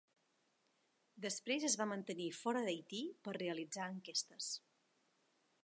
Després 1.25 1.65
es 1.69 1.75
va 1.81 1.87
mantenir 1.91 2.27
fora 2.37 2.63
d'Haití 2.69 3.03
per 3.27 3.37
realitzar 3.39 3.91
enquestes. 3.97 4.49